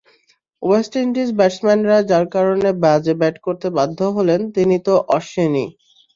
West 0.63 0.93
Indies 1.03 1.29
ব্যাটসম্যানরা 1.39 1.97
যাঁর 2.09 2.25
কারণে 2.35 2.69
বাজে 2.83 3.13
ব্যাট 3.21 3.35
করতে 3.45 3.67
বাধ্য 3.77 3.99
হলেন, 4.15 4.41
তিনি 4.55 4.75
তো 4.87 4.93
অশ্বিনই। 5.17 5.67